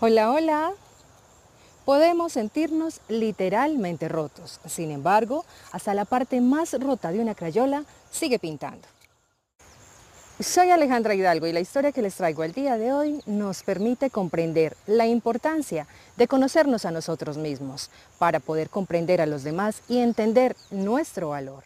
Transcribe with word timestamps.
Hola, 0.00 0.30
hola. 0.30 0.70
Podemos 1.84 2.34
sentirnos 2.34 3.00
literalmente 3.08 4.06
rotos. 4.06 4.60
Sin 4.64 4.92
embargo, 4.92 5.44
hasta 5.72 5.92
la 5.92 6.04
parte 6.04 6.40
más 6.40 6.72
rota 6.80 7.10
de 7.10 7.18
una 7.18 7.34
crayola 7.34 7.82
sigue 8.08 8.38
pintando. 8.38 8.86
Soy 10.38 10.70
Alejandra 10.70 11.16
Hidalgo 11.16 11.48
y 11.48 11.52
la 11.52 11.58
historia 11.58 11.90
que 11.90 12.02
les 12.02 12.14
traigo 12.14 12.44
el 12.44 12.52
día 12.52 12.78
de 12.78 12.92
hoy 12.92 13.20
nos 13.26 13.64
permite 13.64 14.08
comprender 14.08 14.76
la 14.86 15.08
importancia 15.08 15.88
de 16.16 16.28
conocernos 16.28 16.84
a 16.84 16.92
nosotros 16.92 17.36
mismos 17.36 17.90
para 18.20 18.38
poder 18.38 18.70
comprender 18.70 19.20
a 19.20 19.26
los 19.26 19.42
demás 19.42 19.82
y 19.88 19.98
entender 19.98 20.54
nuestro 20.70 21.30
valor. 21.30 21.64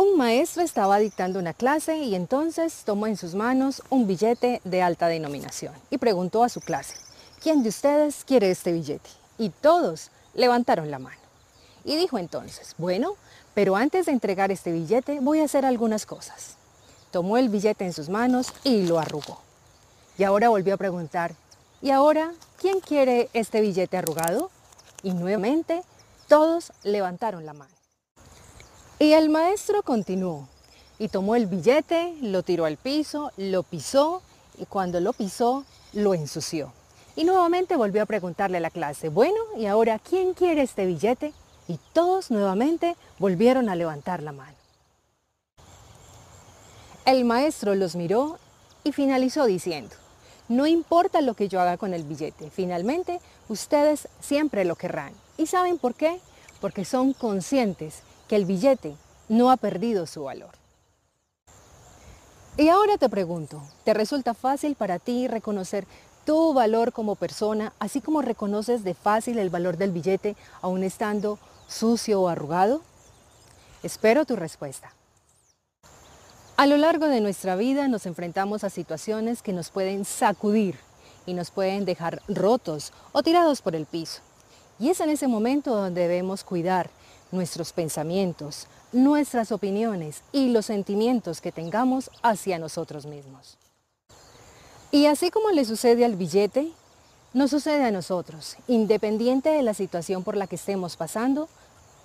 Un 0.00 0.16
maestro 0.16 0.62
estaba 0.62 0.98
dictando 0.98 1.38
una 1.38 1.52
clase 1.52 1.98
y 1.98 2.14
entonces 2.14 2.84
tomó 2.86 3.06
en 3.06 3.18
sus 3.18 3.34
manos 3.34 3.82
un 3.90 4.06
billete 4.06 4.62
de 4.64 4.80
alta 4.80 5.08
denominación 5.08 5.74
y 5.90 5.98
preguntó 5.98 6.42
a 6.42 6.48
su 6.48 6.62
clase, 6.62 6.94
¿quién 7.42 7.62
de 7.62 7.68
ustedes 7.68 8.24
quiere 8.24 8.50
este 8.50 8.72
billete? 8.72 9.10
Y 9.36 9.50
todos 9.50 10.10
levantaron 10.32 10.90
la 10.90 10.98
mano. 10.98 11.20
Y 11.84 11.96
dijo 11.96 12.16
entonces, 12.16 12.74
bueno, 12.78 13.16
pero 13.52 13.76
antes 13.76 14.06
de 14.06 14.12
entregar 14.12 14.50
este 14.50 14.72
billete 14.72 15.20
voy 15.20 15.40
a 15.40 15.44
hacer 15.44 15.66
algunas 15.66 16.06
cosas. 16.06 16.54
Tomó 17.10 17.36
el 17.36 17.50
billete 17.50 17.84
en 17.84 17.92
sus 17.92 18.08
manos 18.08 18.54
y 18.64 18.86
lo 18.86 18.98
arrugó. 18.98 19.42
Y 20.16 20.24
ahora 20.24 20.48
volvió 20.48 20.76
a 20.76 20.78
preguntar, 20.78 21.34
¿y 21.82 21.90
ahora 21.90 22.32
quién 22.56 22.80
quiere 22.80 23.28
este 23.34 23.60
billete 23.60 23.98
arrugado? 23.98 24.50
Y 25.02 25.12
nuevamente 25.12 25.82
todos 26.26 26.72
levantaron 26.84 27.44
la 27.44 27.52
mano. 27.52 27.79
Y 29.02 29.14
el 29.14 29.30
maestro 29.30 29.82
continuó 29.82 30.46
y 30.98 31.08
tomó 31.08 31.34
el 31.34 31.46
billete, 31.46 32.18
lo 32.20 32.42
tiró 32.42 32.66
al 32.66 32.76
piso, 32.76 33.32
lo 33.38 33.62
pisó 33.62 34.20
y 34.58 34.66
cuando 34.66 35.00
lo 35.00 35.14
pisó, 35.14 35.64
lo 35.94 36.12
ensució. 36.12 36.70
Y 37.16 37.24
nuevamente 37.24 37.76
volvió 37.76 38.02
a 38.02 38.06
preguntarle 38.06 38.58
a 38.58 38.60
la 38.60 38.68
clase, 38.68 39.08
bueno, 39.08 39.38
¿y 39.56 39.64
ahora 39.64 39.98
quién 39.98 40.34
quiere 40.34 40.60
este 40.60 40.84
billete? 40.84 41.32
Y 41.66 41.78
todos 41.94 42.30
nuevamente 42.30 42.94
volvieron 43.18 43.70
a 43.70 43.74
levantar 43.74 44.22
la 44.22 44.32
mano. 44.32 44.58
El 47.06 47.24
maestro 47.24 47.74
los 47.74 47.96
miró 47.96 48.36
y 48.84 48.92
finalizó 48.92 49.46
diciendo, 49.46 49.96
no 50.50 50.66
importa 50.66 51.22
lo 51.22 51.32
que 51.32 51.48
yo 51.48 51.58
haga 51.58 51.78
con 51.78 51.94
el 51.94 52.04
billete, 52.04 52.50
finalmente 52.50 53.18
ustedes 53.48 54.08
siempre 54.20 54.66
lo 54.66 54.76
querrán. 54.76 55.14
¿Y 55.38 55.46
saben 55.46 55.78
por 55.78 55.94
qué? 55.94 56.20
Porque 56.60 56.84
son 56.84 57.14
conscientes 57.14 58.02
que 58.30 58.36
el 58.36 58.44
billete 58.44 58.94
no 59.28 59.50
ha 59.50 59.56
perdido 59.56 60.06
su 60.06 60.22
valor. 60.22 60.52
Y 62.56 62.68
ahora 62.68 62.96
te 62.96 63.08
pregunto, 63.08 63.60
¿te 63.82 63.92
resulta 63.92 64.34
fácil 64.34 64.76
para 64.76 65.00
ti 65.00 65.26
reconocer 65.26 65.84
tu 66.24 66.54
valor 66.54 66.92
como 66.92 67.16
persona, 67.16 67.72
así 67.80 68.00
como 68.00 68.22
reconoces 68.22 68.84
de 68.84 68.94
fácil 68.94 69.40
el 69.40 69.50
valor 69.50 69.78
del 69.78 69.90
billete 69.90 70.36
aún 70.62 70.84
estando 70.84 71.40
sucio 71.66 72.22
o 72.22 72.28
arrugado? 72.28 72.82
Espero 73.82 74.24
tu 74.24 74.36
respuesta. 74.36 74.94
A 76.56 76.66
lo 76.66 76.76
largo 76.76 77.08
de 77.08 77.20
nuestra 77.20 77.56
vida 77.56 77.88
nos 77.88 78.06
enfrentamos 78.06 78.62
a 78.62 78.70
situaciones 78.70 79.42
que 79.42 79.52
nos 79.52 79.70
pueden 79.70 80.04
sacudir 80.04 80.78
y 81.26 81.34
nos 81.34 81.50
pueden 81.50 81.84
dejar 81.84 82.22
rotos 82.28 82.92
o 83.10 83.24
tirados 83.24 83.60
por 83.60 83.74
el 83.74 83.86
piso. 83.86 84.20
Y 84.78 84.88
es 84.90 85.00
en 85.00 85.10
ese 85.10 85.26
momento 85.26 85.74
donde 85.74 86.02
debemos 86.02 86.44
cuidar 86.44 86.90
nuestros 87.32 87.72
pensamientos, 87.72 88.66
nuestras 88.92 89.52
opiniones 89.52 90.22
y 90.32 90.48
los 90.50 90.66
sentimientos 90.66 91.40
que 91.40 91.52
tengamos 91.52 92.10
hacia 92.22 92.58
nosotros 92.58 93.06
mismos. 93.06 93.58
Y 94.90 95.06
así 95.06 95.30
como 95.30 95.50
le 95.50 95.64
sucede 95.64 96.04
al 96.04 96.16
billete, 96.16 96.72
nos 97.32 97.50
sucede 97.50 97.84
a 97.84 97.92
nosotros, 97.92 98.56
independiente 98.66 99.50
de 99.50 99.62
la 99.62 99.74
situación 99.74 100.24
por 100.24 100.36
la 100.36 100.48
que 100.48 100.56
estemos 100.56 100.96
pasando, 100.96 101.48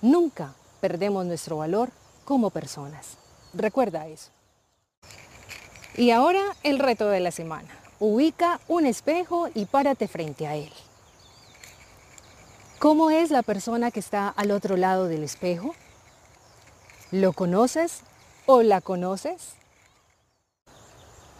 nunca 0.00 0.54
perdemos 0.80 1.26
nuestro 1.26 1.56
valor 1.56 1.90
como 2.24 2.50
personas. 2.50 3.16
Recuerda 3.52 4.06
eso. 4.06 4.30
Y 5.96 6.10
ahora 6.10 6.42
el 6.62 6.78
reto 6.78 7.08
de 7.08 7.20
la 7.20 7.30
semana. 7.30 7.68
Ubica 7.98 8.60
un 8.68 8.84
espejo 8.84 9.48
y 9.54 9.64
párate 9.64 10.06
frente 10.06 10.46
a 10.46 10.54
él. 10.54 10.70
¿Cómo 12.86 13.10
es 13.10 13.32
la 13.32 13.42
persona 13.42 13.90
que 13.90 13.98
está 13.98 14.28
al 14.28 14.52
otro 14.52 14.76
lado 14.76 15.08
del 15.08 15.24
espejo? 15.24 15.74
¿Lo 17.10 17.32
conoces 17.32 18.02
o 18.46 18.62
la 18.62 18.80
conoces? 18.80 19.54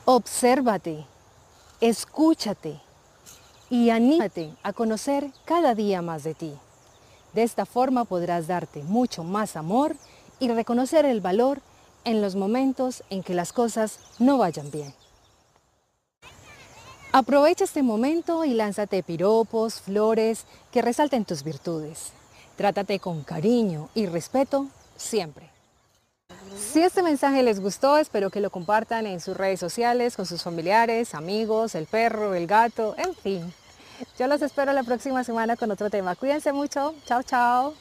Obsérvate, 0.06 1.06
escúchate 1.80 2.80
y 3.70 3.90
anímate 3.90 4.56
a 4.64 4.72
conocer 4.72 5.30
cada 5.44 5.76
día 5.76 6.02
más 6.02 6.24
de 6.24 6.34
ti. 6.34 6.52
De 7.32 7.44
esta 7.44 7.64
forma 7.64 8.04
podrás 8.04 8.48
darte 8.48 8.82
mucho 8.82 9.22
más 9.22 9.54
amor 9.54 9.94
y 10.40 10.48
reconocer 10.48 11.04
el 11.04 11.20
valor 11.20 11.60
en 12.02 12.22
los 12.22 12.34
momentos 12.34 13.04
en 13.08 13.22
que 13.22 13.34
las 13.34 13.52
cosas 13.52 14.00
no 14.18 14.36
vayan 14.36 14.72
bien. 14.72 14.92
Aprovecha 17.18 17.64
este 17.64 17.82
momento 17.82 18.44
y 18.44 18.52
lánzate 18.52 19.02
piropos, 19.02 19.80
flores 19.80 20.44
que 20.70 20.82
resalten 20.82 21.24
tus 21.24 21.44
virtudes. 21.44 22.12
Trátate 22.56 23.00
con 23.00 23.22
cariño 23.22 23.88
y 23.94 24.04
respeto 24.04 24.66
siempre. 24.98 25.48
Si 26.58 26.82
este 26.82 27.02
mensaje 27.02 27.42
les 27.42 27.58
gustó, 27.58 27.96
espero 27.96 28.28
que 28.28 28.42
lo 28.42 28.50
compartan 28.50 29.06
en 29.06 29.22
sus 29.22 29.34
redes 29.34 29.58
sociales, 29.58 30.14
con 30.14 30.26
sus 30.26 30.42
familiares, 30.42 31.14
amigos, 31.14 31.74
el 31.74 31.86
perro, 31.86 32.34
el 32.34 32.46
gato, 32.46 32.94
en 32.98 33.14
fin. 33.14 33.54
Yo 34.18 34.26
los 34.26 34.42
espero 34.42 34.74
la 34.74 34.82
próxima 34.82 35.24
semana 35.24 35.56
con 35.56 35.70
otro 35.70 35.88
tema. 35.88 36.16
Cuídense 36.16 36.52
mucho. 36.52 36.94
Chao, 37.06 37.22
chao. 37.22 37.72